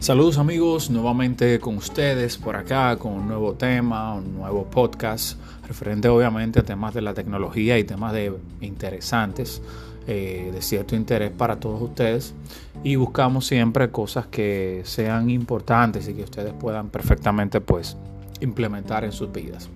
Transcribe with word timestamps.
Saludos 0.00 0.38
amigos, 0.38 0.88
nuevamente 0.88 1.60
con 1.60 1.76
ustedes 1.76 2.38
por 2.38 2.56
acá 2.56 2.96
con 2.96 3.12
un 3.12 3.28
nuevo 3.28 3.52
tema, 3.52 4.14
un 4.14 4.32
nuevo 4.32 4.64
podcast 4.64 5.38
referente 5.68 6.08
obviamente 6.08 6.60
a 6.60 6.62
temas 6.62 6.94
de 6.94 7.02
la 7.02 7.12
tecnología 7.12 7.78
y 7.78 7.84
temas 7.84 8.14
de 8.14 8.32
interesantes, 8.62 9.60
eh, 10.06 10.48
de 10.54 10.62
cierto 10.62 10.96
interés 10.96 11.30
para 11.30 11.60
todos 11.60 11.82
ustedes 11.82 12.32
y 12.82 12.96
buscamos 12.96 13.46
siempre 13.46 13.90
cosas 13.90 14.26
que 14.26 14.80
sean 14.86 15.28
importantes 15.28 16.08
y 16.08 16.14
que 16.14 16.22
ustedes 16.22 16.54
puedan 16.54 16.88
perfectamente 16.88 17.60
pues 17.60 17.98
implementar 18.40 19.04
en 19.04 19.12
sus 19.12 19.30
vidas. 19.30 19.68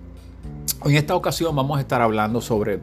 En 0.83 0.95
esta 0.95 1.13
ocasión 1.15 1.55
vamos 1.55 1.77
a 1.77 1.81
estar 1.81 2.01
hablando 2.01 2.41
sobre 2.41 2.79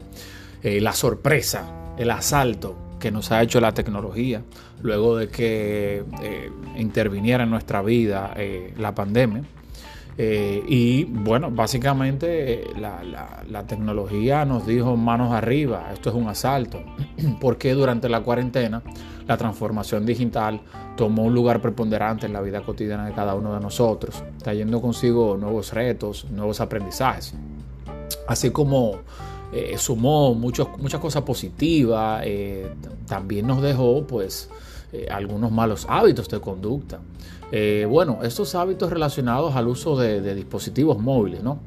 eh, 0.63 0.79
la 0.79 0.93
sorpresa, 0.93 1.65
el 1.97 2.09
asalto 2.09 2.77
nos 3.11 3.31
ha 3.31 3.41
hecho 3.41 3.59
la 3.59 3.73
tecnología 3.73 4.43
luego 4.81 5.17
de 5.17 5.29
que 5.29 6.03
eh, 6.21 6.51
interviniera 6.77 7.43
en 7.43 7.49
nuestra 7.49 7.81
vida 7.81 8.33
eh, 8.35 8.73
la 8.77 8.93
pandemia. 8.93 9.43
Eh, 10.15 10.63
y 10.67 11.05
bueno, 11.05 11.49
básicamente 11.49 12.65
la, 12.77 13.63
tecnología 13.63 14.45
nos 14.45 14.67
dijo 14.67 14.95
manos 14.95 15.33
arriba, 15.33 15.89
esto 15.91 16.09
es 16.09 16.15
un 16.15 16.27
asalto, 16.27 16.83
porque 17.41 17.73
durante 17.73 18.09
la 18.09 18.21
cuarentena 18.21 18.83
la 19.25 19.37
transformación 19.37 20.05
digital 20.05 20.61
tomó 20.97 21.23
un 21.23 21.33
lugar 21.33 21.61
preponderante 21.61 22.27
en 22.27 22.33
la 22.33 22.41
vida 22.41 22.61
cotidiana 22.61 23.07
de 23.07 23.13
cada 23.13 23.33
uno 23.33 23.55
de 23.55 23.59
nosotros, 23.59 24.23
trayendo 24.43 24.81
consigo 24.81 25.37
nuevos 25.37 25.73
retos, 25.73 26.29
nuevos 26.29 26.61
aprendizajes, 26.61 27.33
así 28.27 28.51
como 28.51 28.99
eh, 29.53 29.77
sumó 29.77 30.33
muchas 30.33 30.67
cosas 30.99 31.21
positivas, 31.21 32.23
eh, 32.25 32.67
también 33.07 33.45
nos 33.45 33.61
dejó 33.61 34.03
pues 34.07 34.49
eh, 34.91 35.07
algunos 35.11 35.51
malos 35.51 35.85
hábitos 35.87 36.27
de 36.27 36.39
conducta. 36.39 36.99
bueno, 37.87 38.19
estos 38.23 38.55
hábitos 38.55 38.89
relacionados 38.89 39.55
al 39.55 39.67
uso 39.67 39.95
de, 39.95 40.33
dispositivos 40.33 40.97
móviles, 40.97 41.43
¿no? 41.43 41.59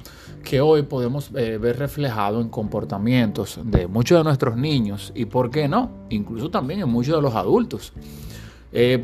que 0.42 0.60
hoy 0.60 0.82
podemos 0.82 1.30
ver 1.32 1.78
reflejado 1.78 2.40
en 2.40 2.48
comportamientos 2.48 3.58
de 3.64 3.86
muchos 3.86 4.18
de 4.18 4.24
nuestros 4.24 4.56
niños 4.56 5.12
y, 5.14 5.24
¿por 5.24 5.50
qué 5.50 5.68
no? 5.68 5.90
Incluso 6.10 6.50
también 6.50 6.80
en 6.80 6.88
muchos 6.88 7.14
de 7.16 7.22
los 7.22 7.34
adultos. 7.34 7.92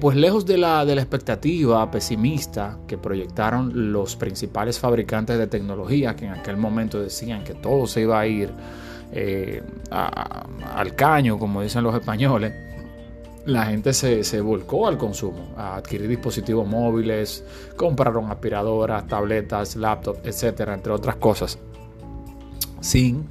Pues 0.01 0.17
lejos 0.17 0.45
de 0.45 0.59
la, 0.59 0.85
de 0.85 0.95
la 0.95 1.01
expectativa 1.01 1.91
pesimista 1.91 2.79
que 2.87 2.99
proyectaron 2.99 3.93
los 3.93 4.17
principales 4.17 4.79
fabricantes 4.79 5.39
de 5.39 5.47
tecnología, 5.47 6.15
que 6.15 6.27
en 6.27 6.33
aquel 6.33 6.57
momento 6.57 7.01
decían 7.01 7.43
que 7.43 7.55
todo 7.55 7.87
se 7.87 8.03
iba 8.03 8.21
a 8.21 8.27
ir 8.27 8.51
eh, 9.13 9.63
al 9.91 10.95
caño, 10.97 11.39
como 11.39 11.63
dicen 11.63 11.85
los 11.85 11.95
españoles, 11.95 12.53
la 13.45 13.67
gente 13.67 13.93
se, 13.93 14.41
volcó 14.41 14.87
al 14.87 14.97
consumo, 14.97 15.53
a 15.57 15.77
adquirir 15.77 16.09
dispositivos 16.09 16.67
móviles, 16.67 17.45
compraron 17.77 18.31
aspiradoras, 18.31 19.07
tabletas, 19.07 19.77
laptops, 19.77 20.21
etcétera, 20.25 20.75
entre 20.75 20.93
otras 20.93 21.17
cosas. 21.17 21.59
Sin, 22.81 23.27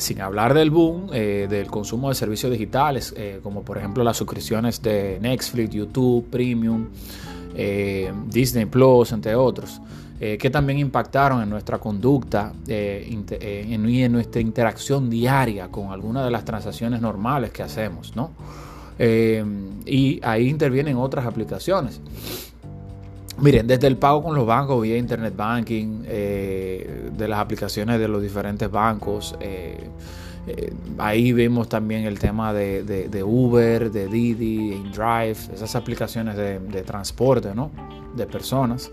sin 0.00 0.20
hablar 0.20 0.54
del 0.54 0.70
boom 0.70 1.10
eh, 1.12 1.46
del 1.48 1.68
consumo 1.68 2.08
de 2.08 2.14
servicios 2.14 2.50
digitales, 2.50 3.14
eh, 3.16 3.40
como 3.42 3.62
por 3.62 3.78
ejemplo 3.78 4.02
las 4.02 4.16
suscripciones 4.16 4.82
de 4.82 5.18
Netflix, 5.20 5.70
YouTube, 5.70 6.26
Premium, 6.28 6.88
Disney 8.30 8.66
Plus, 8.66 9.12
entre 9.12 9.34
otros. 9.34 9.80
Eh, 10.22 10.36
que 10.36 10.50
también 10.50 10.78
impactaron 10.78 11.42
en 11.42 11.48
nuestra 11.48 11.78
conducta 11.78 12.52
eh, 12.68 13.08
eh, 13.40 13.66
y 13.66 14.02
en 14.02 14.12
nuestra 14.12 14.42
interacción 14.42 15.08
diaria 15.08 15.68
con 15.68 15.92
algunas 15.92 16.26
de 16.26 16.30
las 16.30 16.44
transacciones 16.44 17.00
normales 17.00 17.50
que 17.52 17.62
hacemos, 17.62 18.14
¿no? 18.14 18.30
y 18.98 20.20
ahí 20.22 20.46
intervienen 20.46 20.98
otras 20.98 21.24
aplicaciones. 21.24 22.02
Miren, 23.40 23.66
desde 23.66 23.86
el 23.86 23.96
pago 23.96 24.22
con 24.22 24.34
los 24.34 24.46
bancos 24.46 24.82
vía 24.82 24.96
Internet 24.96 25.34
Banking, 25.34 26.02
de 26.02 27.26
las 27.28 27.38
aplicaciones 27.38 27.98
de 27.98 28.06
los 28.06 28.20
diferentes 28.22 28.70
bancos, 28.70 29.34
ahí 30.98 31.32
vemos 31.32 31.68
también 31.68 32.04
el 32.04 32.18
tema 32.18 32.52
de, 32.52 33.22
Uber, 33.24 33.90
de 33.90 34.08
Didi, 34.08 34.74
InDrive, 34.74 35.36
esas 35.54 35.74
aplicaciones 35.74 36.36
de, 36.36 36.58
de 36.58 36.82
transporte, 36.82 37.54
¿no? 37.54 37.70
De 38.14 38.26
personas. 38.26 38.90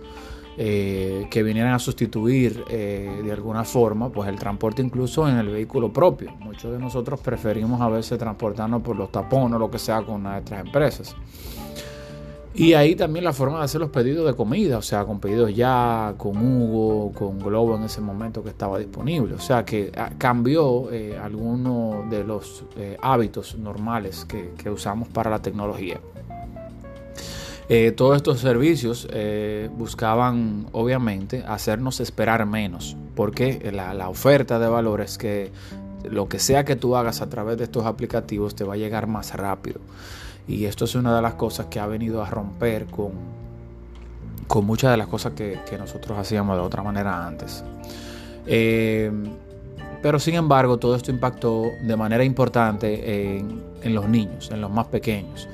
Eh, 0.59 1.27
que 1.29 1.43
vinieran 1.43 1.73
a 1.73 1.77
sustituir 1.77 2.63
eh, 2.67 3.21
de 3.23 3.31
alguna 3.31 3.63
forma 3.63 4.09
pues 4.09 4.27
el 4.27 4.39
transporte 4.39 4.81
incluso 4.81 5.29
en 5.29 5.37
el 5.37 5.49
vehículo 5.49 5.93
propio. 5.93 6.31
Muchos 6.39 6.71
de 6.71 6.79
nosotros 6.79 7.19
preferimos 7.19 7.79
a 7.79 7.87
veces 7.89 8.17
transportarnos 8.17 8.81
por 8.81 8.95
los 8.95 9.11
tapones 9.11 9.55
o 9.55 9.59
lo 9.59 9.69
que 9.69 9.77
sea 9.77 10.01
con 10.01 10.23
nuestras 10.23 10.65
empresas. 10.65 11.15
Y 12.57 12.73
ahí 12.73 12.95
también 12.95 13.23
la 13.23 13.33
forma 13.33 13.59
de 13.59 13.65
hacer 13.65 13.79
los 13.79 13.91
pedidos 13.91 14.25
de 14.25 14.33
comida, 14.33 14.79
o 14.79 14.81
sea, 14.81 15.05
con 15.05 15.19
pedidos 15.19 15.55
ya, 15.55 16.15
con 16.17 16.37
Hugo, 16.37 17.13
con 17.13 17.39
Globo 17.39 17.75
en 17.77 17.83
ese 17.83 18.01
momento 18.01 18.43
que 18.43 18.49
estaba 18.49 18.79
disponible. 18.79 19.35
O 19.35 19.39
sea, 19.39 19.63
que 19.63 19.91
ah, 19.95 20.09
cambió 20.17 20.91
eh, 20.91 21.17
algunos 21.17 22.09
de 22.09 22.23
los 22.23 22.65
hábitos 23.01 23.57
normales 23.57 24.25
que 24.25 24.69
usamos 24.69 25.07
para 25.07 25.29
la 25.29 25.41
tecnología. 25.41 25.99
Eh, 27.69 27.91
todos 27.91 28.15
estos 28.15 28.39
servicios 28.39 29.07
eh, 29.11 29.69
buscaban, 29.73 30.67
obviamente, 30.71 31.43
hacernos 31.45 31.99
esperar 31.99 32.45
menos, 32.45 32.95
porque 33.13 33.71
la, 33.73 34.07
oferta 34.07 34.57
de 34.57 34.69
valor 34.69 35.01
es 35.01 35.17
que 35.17 35.51
lo 36.09 36.29
que 36.29 36.39
sea 36.39 36.63
que 36.63 36.77
tú 36.77 36.95
hagas 36.95 37.21
a 37.21 37.27
través 37.27 37.57
de 37.57 37.65
estos 37.65 37.85
aplicativos 37.85 38.55
te 38.55 38.63
va 38.63 38.75
a 38.75 38.77
llegar 38.77 39.07
más 39.07 39.33
rápido. 39.35 39.81
Y 40.47 40.65
esto 40.65 40.85
es 40.85 40.95
una 40.95 41.15
de 41.15 41.21
las 41.21 41.33
cosas 41.33 41.67
que 41.67 41.79
ha 41.79 41.87
venido 41.87 42.23
a 42.23 42.29
romper 42.29 42.85
con, 42.85 43.11
con 44.47 44.65
muchas 44.65 44.91
de 44.91 44.97
las 44.97 45.07
cosas 45.07 45.33
que, 45.33 45.59
nosotros 45.77 46.17
hacíamos 46.17 46.55
de 46.55 46.63
otra 46.63 46.83
manera 46.83 47.25
antes. 47.25 47.63
Eh, 48.45 49.11
pero 50.01 50.19
sin 50.19 50.35
embargo, 50.35 50.77
todo 50.77 50.95
esto 50.95 51.11
impactó 51.11 51.63
de 51.81 51.95
manera 51.97 52.23
importante 52.23 53.39
en 53.39 53.95
los 53.95 54.07
niños, 54.07 54.49
en 54.51 54.61
los 54.61 54.71
más 54.71 54.87
pequeños 54.87 55.47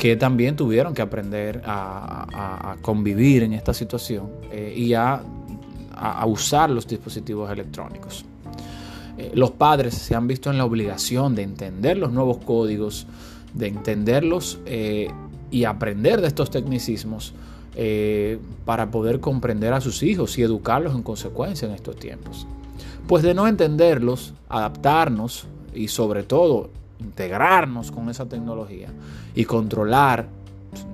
que 0.00 0.16
también 0.16 0.56
tuvieron 0.56 0.94
que 0.94 1.02
aprender 1.02 1.60
a, 1.66 2.74
convivir 2.80 3.42
en 3.42 3.52
esta 3.52 3.74
situación 3.74 4.30
eh, 4.50 4.72
y 4.74 4.94
a, 4.94 5.22
usar 6.26 6.70
los 6.70 6.86
dispositivos 6.86 7.50
electrónicos. 7.50 8.24
Eh, 9.18 9.32
los 9.34 9.50
padres 9.50 9.92
se 9.92 10.14
han 10.14 10.26
visto 10.26 10.50
en 10.50 10.56
la 10.56 10.64
obligación 10.64 11.34
de 11.34 11.42
entender 11.42 11.98
los 11.98 12.12
nuevos 12.12 12.38
códigos, 12.38 13.06
de 13.54 13.68
entenderlos 13.68 14.58
eh, 14.66 15.10
y 15.50 15.64
aprender 15.64 16.20
de 16.20 16.28
estos 16.28 16.50
tecnicismos 16.50 17.34
para 18.66 18.90
poder 18.90 19.20
comprender 19.20 19.72
a 19.72 19.80
sus 19.80 20.02
hijos 20.02 20.36
y 20.36 20.42
educarlos 20.42 20.94
en 20.94 21.02
consecuencia 21.02 21.66
en 21.66 21.72
estos 21.72 21.96
tiempos. 21.96 22.46
Pues 23.06 23.22
de 23.22 23.32
no 23.32 23.46
entenderlos, 23.46 24.34
adaptarnos 24.48 25.46
y 25.74 25.88
sobre 25.88 26.24
todo 26.24 26.68
integrarnos 27.00 27.90
con 27.90 28.08
esa 28.08 28.26
tecnología 28.26 28.88
y 29.34 29.44
controlar, 29.44 30.28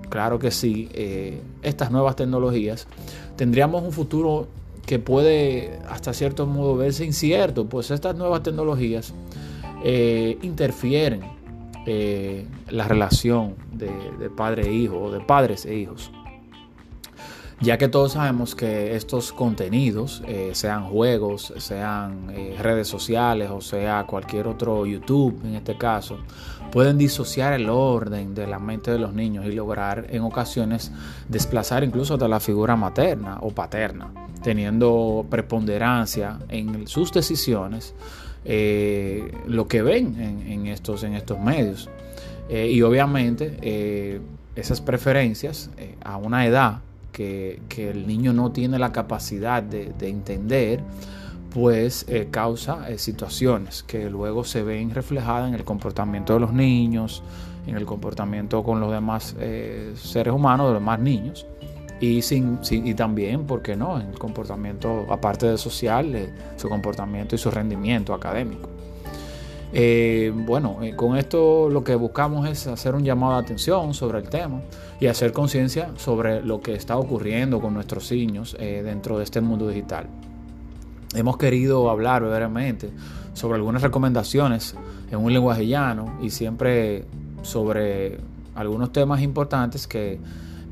claro 0.09 0.39
que 0.39 0.51
sí, 0.51 0.89
eh, 0.93 1.41
estas 1.63 1.91
nuevas 1.91 2.17
tecnologías, 2.17 2.87
tendríamos 3.37 3.83
un 3.83 3.93
futuro 3.93 4.49
que 4.85 4.99
puede 4.99 5.79
hasta 5.89 6.15
cierto 6.15 6.47
modo 6.47 6.77
verse 6.77 7.05
incierto, 7.05 7.67
pues 7.67 7.91
estas 7.91 8.15
nuevas 8.17 8.43
tecnologías 8.43 9.13
eh, 9.85 10.39
interfieren 10.43 11.36
eh, 11.87 12.47
la 12.69 12.89
relación 12.89 13.55
de, 13.73 13.91
de 14.19 14.29
padre 14.29 14.69
e 14.69 14.73
hijo 14.73 15.01
o 15.01 15.11
de 15.11 15.21
padres 15.21 15.65
e 15.67 15.75
hijos. 15.75 16.11
Ya 17.61 17.79
que 17.79 17.89
todos 17.89 18.13
sabemos 18.13 18.55
que 18.55 18.97
estos 18.97 19.33
contenidos, 19.33 20.23
eh, 20.27 20.51
sean 20.53 20.91
juegos, 20.91 21.55
sean 21.57 22.29
eh, 22.31 22.55
redes 22.61 22.87
sociales 22.87 23.51
o 23.51 23.63
sea 23.63 24.05
cualquier 24.07 24.47
otro 24.47 24.85
YouTube 24.85 25.41
en 25.43 25.55
este 25.55 25.79
caso, 25.79 26.19
pueden 26.71 26.99
disociar 26.99 27.55
el 27.55 27.71
orden 27.71 28.35
de 28.35 28.47
la 28.47 28.59
mente 28.59 28.91
de 28.91 28.99
los 28.99 29.15
niños 29.15 29.47
y 29.47 29.53
lograr 29.53 30.07
en 30.11 30.23
ocasiones 30.23 30.93
desplazar 31.29 31.83
incluso 31.83 32.15
hasta 32.15 32.29
la 32.29 32.41
figura 32.41 32.77
materna 32.77 33.39
o 33.41 33.49
paterna, 33.49 34.13
teniendo 34.43 35.25
preponderancia 35.31 36.39
en 36.51 36.87
sus 36.87 37.11
decisiones 37.11 37.95
eh, 38.47 39.33
lo 39.47 39.69
que 39.69 39.83
ven 39.83 40.43
en, 40.47 40.67
estos, 40.67 41.03
en 41.03 41.15
estos 41.15 41.39
medios. 41.41 41.91
y 42.49 42.81
obviamente 42.83 44.21
esas 44.55 44.81
preferencias 44.81 45.71
a 46.05 46.17
una 46.17 46.47
edad 46.47 46.81
que, 47.17 47.91
el 47.91 48.07
niño 48.07 48.33
no 48.33 48.53
tiene 48.53 48.79
la 48.79 48.93
capacidad 48.93 49.63
de, 49.63 49.93
entender, 50.01 50.83
pues 51.51 52.05
eh, 52.09 52.29
causa 52.31 52.89
eh, 52.91 52.99
situaciones 52.99 53.83
que 53.83 54.11
luego 54.11 54.45
se 54.45 54.63
ven 54.63 54.91
reflejadas 54.91 55.49
en 55.49 55.55
el 55.55 55.65
comportamiento 55.65 56.35
de 56.35 56.41
los 56.41 56.53
niños, 56.53 57.23
en 57.67 57.77
el 57.77 57.87
comportamiento 57.87 58.63
con 58.63 58.81
los 58.81 58.93
demás 58.93 59.35
eh, 59.39 59.95
seres 59.97 60.35
humanos, 60.35 60.67
de 60.67 60.73
los 60.75 60.83
demás 60.83 61.01
niños, 61.01 61.47
y, 62.01 62.23
sin, 62.23 62.59
y 62.71 62.95
también, 62.95 63.45
¿por 63.45 63.63
qué 63.63 63.77
no?, 63.77 64.01
en 64.01 64.09
el 64.09 64.19
comportamiento, 64.19 65.07
aparte 65.09 65.47
de 65.47 65.59
social, 65.59 66.33
su 66.57 66.69
comportamiento 66.69 67.35
y 67.35 67.39
su 67.39 67.51
rendimiento 67.51 68.15
académico. 68.15 68.69
Eh, 69.73 70.33
bueno, 70.35 70.79
eh, 70.83 70.95
con 70.95 71.17
esto 71.17 71.69
lo 71.69 71.83
que 71.83 71.95
buscamos 71.97 72.49
es 72.49 72.67
hacer 72.67 72.95
un 72.95 73.05
llamado 73.05 73.35
de 73.35 73.41
atención 73.41 73.95
sobre 73.95 74.19
el 74.19 74.29
tema 74.29 74.61
y 75.01 75.07
hacer 75.07 75.33
conciencia 75.33 75.91
sobre 75.97 76.41
lo 76.43 76.61
que 76.61 76.75
está 76.75 76.97
ocurriendo 76.97 77.61
con 77.61 77.75
nuestros 77.75 78.11
niños 78.13 78.57
dentro 78.59 79.19
de 79.19 79.25
este 79.25 79.41
mundo 79.41 79.69
digital. 79.69 80.07
Hemos 81.15 81.37
querido 81.37 81.91
hablar 81.91 82.23
brevemente 82.23 82.91
sobre 83.33 83.57
algunas 83.57 83.83
recomendaciones 83.83 84.75
en 85.11 85.19
un 85.19 85.33
lenguaje 85.33 85.67
llano 85.67 86.19
y 86.23 86.31
siempre 86.31 87.05
sobre 87.43 88.19
algunos 88.55 88.93
temas 88.93 89.21
importantes 89.21 89.87
que 89.87 90.19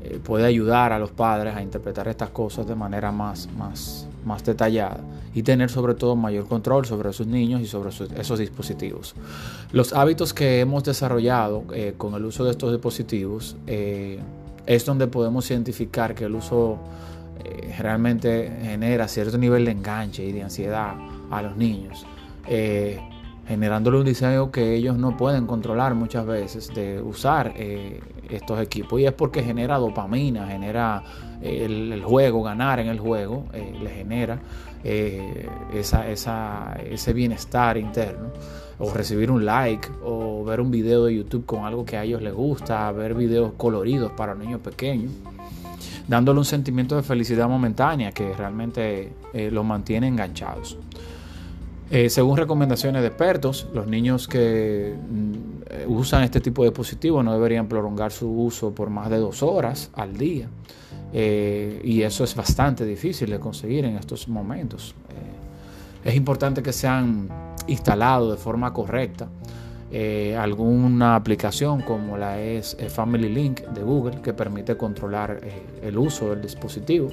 eh, 0.07 0.19
puede 0.23 0.45
ayudar 0.45 0.91
a 0.93 0.99
los 0.99 1.11
padres 1.11 1.55
a 1.55 1.61
interpretar 1.61 2.07
estas 2.07 2.29
cosas 2.29 2.67
de 2.67 2.75
manera 2.75 3.11
más, 3.11 3.49
más, 3.57 4.07
más 4.23 4.43
detallada 4.45 4.99
y 5.33 5.43
tener 5.43 5.69
sobre 5.69 5.95
todo 5.95 6.15
mayor 6.15 6.47
control 6.47 6.85
sobre 6.85 7.11
sus 7.11 7.27
niños 7.27 7.61
y 7.61 7.65
sobre 7.65 7.89
esos 7.89 8.39
dispositivos. 8.39 9.15
Los 9.71 9.93
hábitos 9.93 10.33
que 10.33 10.59
hemos 10.59 10.83
desarrollado 10.83 11.63
eh, 11.73 11.95
con 11.97 12.13
el 12.13 12.25
uso 12.25 12.43
de 12.43 12.51
estos 12.51 12.71
dispositivos 12.71 13.55
eh, 13.67 14.19
es 14.65 14.85
donde 14.85 15.07
podemos 15.07 15.49
identificar 15.49 16.13
que 16.15 16.25
el 16.25 16.35
uso 16.35 16.79
realmente 17.77 18.51
genera 18.63 19.07
cierto 19.07 19.37
nivel 19.37 19.65
de 19.65 19.71
enganche 19.71 20.23
y 20.23 20.31
de 20.31 20.41
ansiedad 20.41 20.95
a 21.29 21.41
los 21.43 21.55
niños 21.55 22.05
generándole 23.47 23.97
un 23.97 24.05
diseño 24.05 24.51
que 24.51 24.75
ellos 24.75 24.97
no 24.97 25.15
pueden 25.17 25.45
controlar 25.45 25.93
muchas 25.93 26.25
veces 26.25 26.73
de 26.73 27.01
usar 27.01 27.53
eh, 27.55 27.99
estos 28.29 28.59
equipos. 28.59 28.99
Y 28.99 29.05
es 29.05 29.13
porque 29.13 29.43
genera 29.43 29.77
dopamina, 29.77 30.47
genera 30.47 31.03
eh, 31.41 31.65
el, 31.65 32.03
juego, 32.03 32.43
ganar 32.43 32.79
en 32.79 32.87
el 32.87 32.99
juego, 32.99 33.45
eh, 33.53 33.73
le 33.81 33.89
genera 33.89 34.39
esa, 34.83 36.07
esa, 36.07 36.77
ese 36.89 37.13
bienestar 37.13 37.77
interno. 37.77 38.29
O 38.77 38.93
recibir 38.93 39.31
un 39.31 39.45
like, 39.45 39.87
o 40.03 40.43
ver 40.43 40.59
un 40.59 40.69
video 40.69 41.05
de 41.05 41.15
YouTube 41.15 41.45
con 41.45 41.63
algo 41.63 41.85
que 41.85 41.97
a 41.97 42.03
ellos 42.03 42.21
les 42.21 42.33
gusta, 42.33 42.91
ver 42.91 43.15
videos 43.15 43.53
coloridos 43.57 44.11
para 44.11 44.35
niños 44.35 44.61
pequeños 44.61 45.11
dándole 46.07 46.37
un 46.37 46.45
sentimiento 46.45 46.95
de 46.95 47.01
felicidad 47.01 47.49
momentánea 47.49 48.11
que 48.11 48.31
realmente 48.33 49.11
los 49.33 49.65
mantiene 49.65 50.07
enganchados. 50.07 50.77
Eh, 51.91 52.09
según 52.09 52.37
recomendaciones 52.37 53.03
de 53.03 53.09
expertos, 53.09 53.67
los 53.73 53.85
niños 53.85 54.27
que 54.27 54.95
mm, 54.95 55.91
usan 55.91 56.23
este 56.23 56.41
tipo 56.41 56.63
de 56.63 56.69
dispositivos 56.69 57.23
no 57.23 57.33
deberían 57.33 57.67
prolongar 57.67 58.11
su 58.11 58.27
uso 58.27 58.73
por 58.73 58.89
más 58.89 59.09
de 59.09 59.17
dos 59.17 59.43
horas 59.43 59.91
al 59.93 60.17
día. 60.17 60.47
Eh, 61.13 61.81
y 61.83 62.01
eso 62.01 62.23
es 62.23 62.35
bastante 62.35 62.85
difícil 62.85 63.29
de 63.29 63.39
conseguir 63.39 63.85
en 63.85 63.97
estos 63.97 64.27
momentos. 64.27 64.95
Eh, 66.03 66.09
es 66.09 66.15
importante 66.15 66.63
que 66.63 66.73
sean 66.73 67.29
instalados 67.67 68.31
de 68.31 68.37
forma 68.37 68.73
correcta. 68.73 69.27
alguna 70.37 71.15
aplicación 71.15 71.81
como 71.81 72.17
la 72.17 72.41
es 72.41 72.75
Family 72.89 73.29
Link 73.29 73.61
de 73.61 73.81
Google 73.81 74.21
que 74.21 74.33
permite 74.33 74.75
controlar 74.75 75.39
el 75.81 75.97
uso 75.97 76.31
del 76.31 76.41
dispositivo 76.41 77.09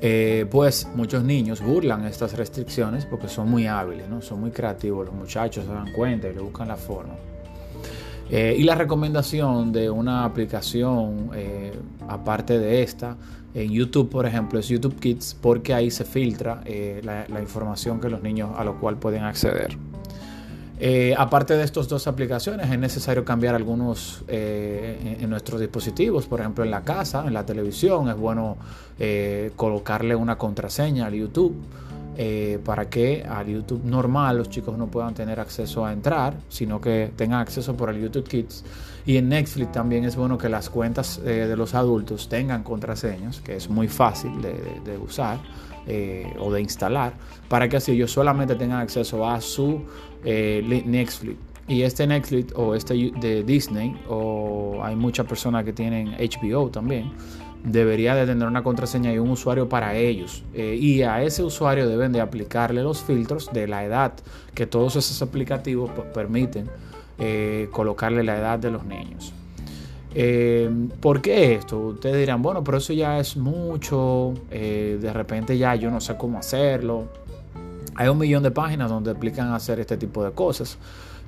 eh, 0.00 0.46
pues 0.50 0.88
muchos 0.94 1.24
niños 1.24 1.60
burlan 1.60 2.06
estas 2.06 2.36
restricciones 2.36 3.04
porque 3.04 3.28
son 3.28 3.50
muy 3.50 3.66
hábiles, 3.66 4.08
¿no? 4.08 4.22
son 4.22 4.40
muy 4.40 4.50
creativos, 4.50 5.06
los 5.06 5.14
muchachos 5.14 5.64
se 5.64 5.72
dan 5.72 5.92
cuenta 5.92 6.28
y 6.28 6.34
le 6.34 6.40
buscan 6.40 6.68
la 6.68 6.76
forma. 6.76 7.14
Eh, 8.30 8.54
y 8.58 8.62
la 8.62 8.74
recomendación 8.74 9.72
de 9.72 9.88
una 9.88 10.24
aplicación 10.24 11.30
eh, 11.34 11.72
aparte 12.06 12.58
de 12.58 12.82
esta, 12.82 13.16
en 13.54 13.72
YouTube 13.72 14.10
por 14.10 14.26
ejemplo, 14.26 14.58
es 14.58 14.68
YouTube 14.68 15.00
Kids 15.00 15.36
porque 15.40 15.74
ahí 15.74 15.90
se 15.90 16.04
filtra 16.04 16.62
la, 17.02 17.26
la 17.26 17.40
información 17.40 18.00
que 18.00 18.08
los 18.08 18.22
niños 18.22 18.50
a 18.56 18.62
lo 18.62 18.78
cual 18.78 18.98
pueden 18.98 19.24
acceder. 19.24 19.76
Eh, 20.80 21.12
aparte 21.16 21.56
de 21.56 21.64
estas 21.64 21.88
dos 21.88 22.06
aplicaciones, 22.06 22.70
es 22.70 22.78
necesario 22.78 23.24
cambiar 23.24 23.54
algunos 23.54 24.22
eh, 24.28 25.16
en, 25.20 25.28
nuestros 25.28 25.60
dispositivos, 25.60 26.26
por 26.26 26.40
ejemplo 26.40 26.62
en 26.64 26.70
la 26.70 26.82
casa, 26.82 27.24
en 27.26 27.34
la 27.34 27.44
televisión, 27.44 28.08
es 28.08 28.16
bueno 28.16 28.56
eh, 28.98 29.50
colocarle 29.56 30.14
una 30.14 30.38
contraseña 30.38 31.06
al 31.06 31.14
YouTube 31.14 31.56
para 32.64 32.90
que 32.90 33.22
al 33.22 33.46
YouTube 33.46 33.84
normal 33.84 34.38
los 34.38 34.50
chicos 34.50 34.76
no 34.76 34.88
puedan 34.88 35.14
tener 35.14 35.38
acceso 35.38 35.86
a 35.86 35.92
entrar, 35.92 36.34
sino 36.48 36.80
que 36.80 37.12
tengan 37.14 37.38
acceso 37.38 37.76
por 37.76 37.90
el 37.90 38.02
YouTube 38.02 38.26
Kids. 38.26 38.64
Y 39.06 39.18
en 39.18 39.28
Netflix 39.28 39.70
también 39.70 40.04
es 40.04 40.16
bueno 40.16 40.36
que 40.36 40.48
las 40.48 40.68
cuentas 40.68 41.22
de 41.22 41.56
los 41.56 41.76
adultos 41.76 42.28
tengan 42.28 42.64
contraseñas, 42.64 43.40
que 43.40 43.54
es 43.54 43.70
muy 43.70 43.86
fácil 43.86 44.32
de 44.42 44.98
usar 44.98 45.38
o 46.38 46.52
de 46.52 46.60
instalar, 46.60 47.14
para 47.48 47.68
que 47.68 47.78
así 47.78 47.92
ellos 47.92 48.12
solamente 48.12 48.54
tengan 48.54 48.80
acceso 48.80 49.28
a 49.28 49.40
su 49.40 49.82
eh, 50.24 50.82
Netflix. 50.86 51.36
Y 51.66 51.82
este 51.82 52.06
Netflix 52.06 52.52
o 52.56 52.74
este 52.74 52.94
de 52.94 53.42
Disney, 53.44 53.94
o 54.08 54.80
hay 54.82 54.96
muchas 54.96 55.26
personas 55.26 55.64
que 55.64 55.72
tienen 55.72 56.16
HBO 56.18 56.70
también, 56.70 57.12
debería 57.62 58.14
de 58.14 58.24
tener 58.26 58.48
una 58.48 58.62
contraseña 58.62 59.12
y 59.12 59.18
un 59.18 59.30
usuario 59.30 59.68
para 59.68 59.94
ellos. 59.94 60.44
Eh, 60.54 60.76
y 60.80 61.02
a 61.02 61.22
ese 61.22 61.42
usuario 61.42 61.86
deben 61.86 62.12
de 62.12 62.20
aplicarle 62.20 62.82
los 62.82 63.02
filtros 63.02 63.50
de 63.52 63.66
la 63.68 63.84
edad, 63.84 64.14
que 64.54 64.66
todos 64.66 64.96
esos 64.96 65.20
aplicativos 65.20 65.90
permiten 66.14 66.70
eh, 67.18 67.68
colocarle 67.70 68.22
la 68.22 68.38
edad 68.38 68.58
de 68.58 68.70
los 68.70 68.84
niños. 68.84 69.34
¿Por 71.00 71.20
qué 71.20 71.54
esto? 71.54 71.78
Ustedes 71.78 72.16
dirán, 72.16 72.42
bueno, 72.42 72.64
pero 72.64 72.78
eso 72.78 72.92
ya 72.92 73.18
es 73.18 73.36
mucho, 73.36 74.34
de 74.50 75.12
repente 75.12 75.56
ya 75.56 75.74
yo 75.74 75.90
no 75.90 76.00
sé 76.00 76.16
cómo 76.16 76.38
hacerlo. 76.38 77.06
Hay 77.94 78.08
un 78.08 78.18
millón 78.18 78.44
de 78.44 78.52
páginas 78.52 78.90
donde 78.90 79.10
explican 79.10 79.52
hacer 79.52 79.80
este 79.80 79.96
tipo 79.96 80.24
de 80.24 80.30
cosas. 80.30 80.78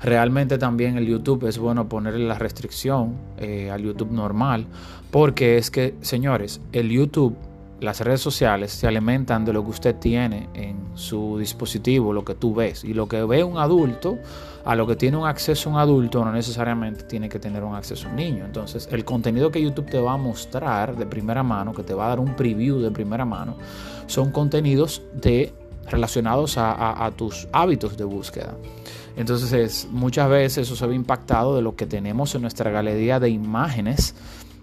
Realmente 0.02 0.56
también 0.56 0.96
el 0.96 1.06
YouTube 1.06 1.46
es 1.46 1.58
bueno 1.58 1.88
ponerle 1.88 2.26
la 2.26 2.38
restricción 2.38 3.16
eh, 3.38 3.70
al 3.70 3.82
YouTube 3.82 4.12
normal, 4.12 4.66
porque 5.10 5.58
es 5.58 5.70
que, 5.70 5.94
señores, 6.00 6.60
el 6.72 6.88
YouTube, 6.88 7.36
las 7.80 8.00
redes 8.00 8.20
sociales 8.20 8.72
se 8.72 8.86
alimentan 8.86 9.44
de 9.44 9.52
lo 9.52 9.64
que 9.64 9.70
usted 9.70 9.96
tiene 9.96 10.48
en 10.54 10.90
su 10.94 11.38
dispositivo, 11.38 12.12
lo 12.12 12.24
que 12.24 12.34
tú 12.34 12.54
ves. 12.54 12.84
Y 12.84 12.92
lo 12.92 13.08
que 13.08 13.22
ve 13.24 13.42
un 13.42 13.58
adulto, 13.58 14.18
a 14.64 14.74
lo 14.76 14.86
que 14.86 14.96
tiene 14.96 15.16
un 15.16 15.26
acceso 15.26 15.70
un 15.70 15.76
adulto, 15.76 16.24
no 16.24 16.32
necesariamente 16.32 17.04
tiene 17.04 17.28
que 17.28 17.38
tener 17.38 17.64
un 17.64 17.74
acceso 17.74 18.08
un 18.08 18.16
niño. 18.16 18.44
Entonces, 18.44 18.88
el 18.92 19.04
contenido 19.04 19.50
que 19.50 19.62
YouTube 19.62 19.90
te 19.90 19.98
va 19.98 20.12
a 20.12 20.18
mostrar 20.18 20.96
de 20.96 21.06
primera 21.06 21.42
mano, 21.42 21.72
que 21.72 21.82
te 21.82 21.94
va 21.94 22.06
a 22.06 22.08
dar 22.10 22.20
un 22.20 22.36
preview 22.36 22.78
de 22.80 22.90
primera 22.90 23.24
mano, 23.24 23.56
son 24.06 24.30
contenidos 24.30 25.02
de 25.14 25.54
relacionados 25.88 26.56
a, 26.56 27.10
tus 27.16 27.48
hábitos 27.52 27.96
de 27.96 28.04
búsqueda. 28.04 28.54
Entonces 29.16 29.88
muchas 29.90 30.28
veces 30.28 30.68
eso 30.68 30.76
se 30.76 30.86
ve 30.86 30.94
impactado 30.94 31.56
de 31.56 31.62
lo 31.62 31.74
que 31.74 31.86
tenemos 31.86 32.34
en 32.34 32.42
nuestra 32.42 32.70
galería 32.70 33.18
de 33.18 33.28
imágenes 33.28 34.14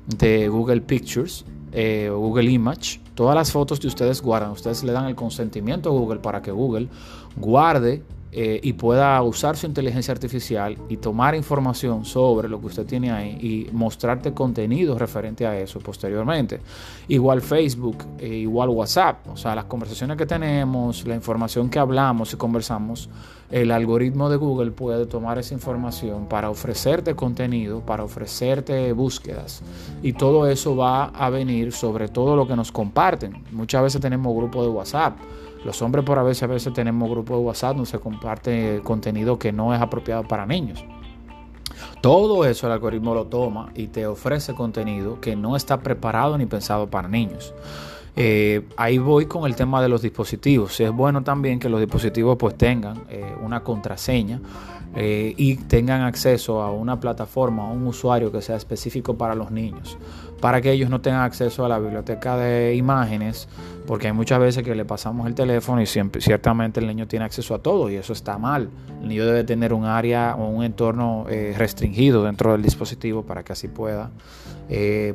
de 0.08 0.48
Google 0.48 0.82
Pictures 0.82 1.46
eh, 1.72 2.10
o 2.10 2.20
Google 2.20 2.50
Image. 2.50 3.00
Todas 3.14 3.36
las 3.36 3.52
fotos 3.52 3.80
que 3.80 3.88
ustedes 3.88 4.22
guardan, 4.22 4.52
ustedes 4.52 4.84
le 4.84 4.92
dan 4.92 5.06
el 5.06 5.16
consentimiento 5.16 5.90
a 5.90 5.92
Google 5.92 6.20
para 6.20 6.42
que 6.42 6.52
Google 6.52 6.88
guarde 7.36 8.04
eh, 8.39 8.60
y 8.62 8.74
pueda 8.74 9.20
usar 9.24 9.58
su 9.58 9.65
inteligencia 9.65 10.12
artificial 10.12 10.77
y 10.89 10.98
tomar 10.98 11.34
información 11.34 12.06
sobre 12.06 12.48
lo 12.48 12.60
que 12.60 12.67
usted 12.67 12.86
tiene 12.86 13.10
ahí 13.10 13.32
y 13.41 13.74
mostrarte 13.74 14.32
contenido 14.32 14.96
referente 14.96 15.48
a 15.48 15.58
eso 15.58 15.79
posteriormente. 15.79 16.60
Igual 17.08 17.41
Facebook, 17.41 17.98
eh, 18.20 18.27
igual 18.27 18.70
WhatsApp, 18.70 19.27
o 19.29 19.36
sea, 19.36 19.56
las 19.56 19.65
conversaciones 19.65 20.17
que 20.17 20.27
tenemos, 20.27 21.03
la 21.08 21.15
información 21.15 21.67
que 21.67 21.79
hablamos 21.79 22.32
y 22.32 22.38
conversamos, 22.38 23.10
el 23.50 23.72
algoritmo 23.72 24.29
de 24.29 24.36
Google 24.36 24.70
puede 24.70 25.08
tomar 25.08 25.39
esa 25.39 25.56
información 25.56 26.27
para 26.27 26.51
ofrecerte 26.51 27.15
contenido, 27.15 27.79
para 27.79 28.03
ofrecerte 28.03 28.94
búsquedas 28.94 29.63
y 30.03 30.13
todo 30.13 30.46
eso 30.46 30.75
va 30.75 31.06
a 31.06 31.32
venir 31.32 31.72
sobre 31.72 32.08
todo 32.08 32.36
lo 32.36 32.48
que 32.48 32.56
nos 32.56 32.72
comparten. 32.72 33.46
Muchas 33.51 33.82
veces 33.82 34.00
tenemos 34.00 34.36
grupos 34.36 34.63
de 34.63 34.70
WhatsApp 34.70 35.17
los 35.68 35.82
hombres 35.82 36.06
por 36.06 36.18
a 36.18 36.24
veces, 36.24 36.44
a 36.44 36.48
veces 36.48 36.72
tenemos 36.72 37.10
grupos 37.10 37.40
de 37.40 37.44
WhatsApp 37.44 37.76
donde 37.76 37.92
se 37.92 38.00
comparte 38.00 38.80
contenido 38.86 39.38
que 39.38 39.52
no 39.52 39.76
es 39.76 39.82
apropiado 39.82 40.24
para 40.24 40.46
niños. 40.46 40.86
Todo 42.00 42.46
eso 42.46 42.68
el 42.68 42.74
algoritmo 42.74 43.14
lo 43.14 43.26
toma 43.26 43.70
y 43.76 43.88
te 43.88 44.08
ofrece 44.08 44.56
contenido 44.56 45.20
que 45.20 45.36
no 45.36 45.58
está 45.58 45.82
preparado 45.82 46.38
ni 46.38 46.46
pensado 46.46 46.90
para 46.90 47.10
niños. 47.10 47.54
Eh, 48.20 48.64
ahí 48.78 48.98
voy 48.98 49.28
con 49.28 49.46
el 49.46 49.56
tema 49.56 49.80
de 49.80 49.90
los 49.90 50.02
dispositivos. 50.02 50.80
Es 50.80 50.92
bueno 50.92 51.24
también 51.24 51.60
que 51.60 51.70
los 51.70 51.80
dispositivos 51.80 52.36
pues 52.36 52.58
tengan 52.58 53.04
eh, 53.10 53.36
una 53.44 53.64
contraseña 53.64 54.42
eh, 54.96 55.36
y 55.38 55.58
tengan 55.58 56.02
acceso 56.02 56.64
a 56.64 56.72
una 56.72 57.00
plataforma, 57.00 57.68
a 57.68 57.72
un 57.72 57.86
usuario 57.86 58.32
que 58.32 58.42
sea 58.42 58.56
específico 58.56 59.16
para 59.16 59.36
los 59.36 59.52
niños, 59.52 60.00
para 60.42 60.62
que 60.62 60.72
ellos 60.72 60.90
no 60.90 61.00
tengan 61.00 61.22
acceso 61.22 61.64
a 61.64 61.70
la 61.70 61.78
biblioteca 61.78 62.36
de 62.38 62.74
imágenes, 62.74 63.48
porque 63.86 64.08
hay 64.08 64.14
muchas 64.14 64.40
veces 64.40 64.64
que 64.64 64.74
le 64.74 64.84
pasamos 64.84 65.28
el 65.28 65.36
teléfono 65.36 65.80
y 65.80 65.86
ciertamente 65.86 66.80
el 66.80 66.88
niño 66.88 67.08
tiene 67.08 67.26
acceso 67.26 67.54
a 67.54 67.60
todo 67.60 67.88
y 67.92 67.98
eso 67.98 68.14
está 68.14 68.40
mal. 68.40 68.72
El 69.00 69.10
niño 69.10 69.28
debe 69.28 69.44
tener 69.44 69.74
un 69.74 69.86
área 69.86 70.36
o 70.36 70.48
un 70.48 70.64
entorno 70.64 71.28
restringido 71.56 72.24
dentro 72.24 72.54
del 72.54 72.64
dispositivo 72.64 73.22
para 73.22 73.44
que 73.44 73.54
así 73.54 73.68
pueda 73.68 74.10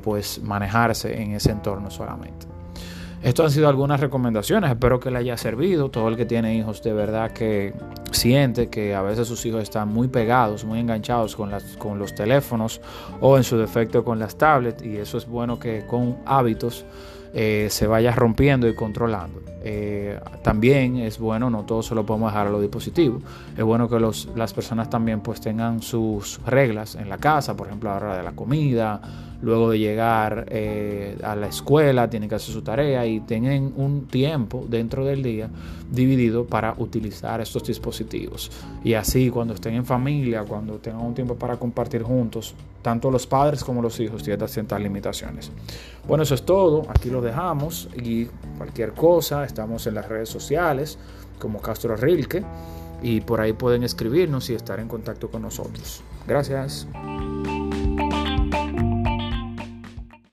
pues 0.05 0.41
manejarse 0.41 1.21
en 1.21 1.33
ese 1.33 1.51
entorno 1.51 1.91
solamente. 1.91 2.62
Esto 3.23 3.45
han 3.45 3.53
sido 3.53 3.69
algunas 3.69 4.01
recomendaciones, 4.01 4.69
espero 4.69 4.99
que 4.99 5.09
le 5.09 5.19
haya 5.19 5.37
servido. 5.37 5.91
Todo 5.91 6.09
el 6.09 6.17
que 6.17 6.27
tiene 6.27 6.57
hijos 6.57 6.83
de 6.83 6.93
verdad 6.93 7.31
que 7.31 7.73
siente 8.11 8.69
que 8.69 8.97
a 8.97 9.03
veces 9.03 9.29
sus 9.29 9.47
hijos 9.47 9.63
están 9.63 9.89
muy 9.89 10.09
pegados, 10.09 10.65
muy 10.65 10.81
enganchados 10.81 11.37
con, 11.37 11.99
los 11.99 12.15
teléfonos 12.17 12.81
o 13.21 13.37
en 13.37 13.45
su 13.45 13.57
defecto 13.57 14.05
con 14.05 14.19
las 14.19 14.37
tablets 14.37 14.83
y 14.83 14.97
eso 14.97 15.19
es 15.19 15.27
bueno 15.27 15.57
que 15.61 15.87
con 15.87 16.17
hábitos 16.27 16.85
eh, 17.33 17.69
se 17.71 17.87
vaya 17.87 18.11
rompiendo 18.11 18.69
y 18.69 18.75
controlando. 18.75 19.41
Eh, 19.65 20.19
también 20.43 20.97
es 20.97 21.21
bueno, 21.21 21.49
no 21.49 21.63
todo 21.65 21.85
se 21.85 21.95
lo 21.95 22.05
podemos 22.05 22.33
dejar 22.33 22.49
a 22.49 22.51
los 22.51 22.61
dispositivos, 22.61 23.23
es 23.57 23.63
bueno 23.63 23.89
que 23.89 24.01
las 24.01 24.53
personas 24.53 24.91
también 24.91 25.21
pues 25.21 25.41
tengan 25.41 25.81
sus 25.81 26.41
reglas 26.45 26.97
en 26.97 27.09
la 27.09 27.19
casa, 27.19 27.57
por 27.57 27.69
ejemplo 27.69 27.91
a 27.91 27.93
la 27.93 28.07
hora 28.07 28.17
de 28.17 28.25
la 28.25 28.33
comida, 28.33 29.01
luego 29.43 29.71
de 29.71 29.79
llegar 29.79 30.47
eh, 30.49 31.19
a 31.23 31.37
la 31.37 31.49
escuela, 31.49 32.09
tienen 32.09 32.29
que 32.29 32.37
hacer 32.37 32.55
su 32.55 32.63
tarea 32.63 33.05
y 33.07 33.21
tienen 33.21 33.75
un 33.77 34.07
tiempo 34.07 34.65
dentro 34.69 35.05
del 35.05 35.23
día 35.23 35.51
dividido 35.91 36.47
para 36.47 36.75
utilizar 36.79 37.41
estos 37.41 37.65
dispositivos. 37.65 38.51
Y 38.83 38.95
así 38.95 39.31
cuando 39.31 39.55
estén 39.55 39.75
en 39.75 39.85
familia, 39.85 40.45
cuando 40.45 40.79
tengan 40.79 41.05
un 41.05 41.15
tiempo 41.15 41.35
para 41.35 41.57
compartir 41.57 42.03
juntos, 42.03 42.55
tanto 42.81 43.11
los 43.11 43.27
padres 43.27 43.63
como 43.63 43.83
los 43.83 43.99
hijos 44.01 44.23
tienen 44.23 44.49
ciertas 44.49 44.81
limitaciones. 44.81 45.51
Bueno, 46.07 46.23
eso 46.23 46.35
es 46.35 46.43
todo, 46.45 46.87
aquí 46.89 47.11
lo 47.11 47.21
dejamos 47.21 47.89
y 47.97 48.27
cualquier 48.57 48.93
cosa, 48.93 49.45
estamos 49.45 49.87
en 49.87 49.95
las 49.95 50.09
redes 50.09 50.29
sociales 50.29 50.99
como 51.39 51.61
Castro 51.61 51.97
Rilke 51.97 52.45
y 53.03 53.21
por 53.21 53.41
ahí 53.41 53.53
pueden 53.53 53.83
escribirnos 53.83 54.49
y 54.51 54.55
estar 54.55 54.79
en 54.79 54.89
contacto 54.89 55.29
con 55.31 55.43
nosotros. 55.43 56.03
Gracias. 56.27 56.87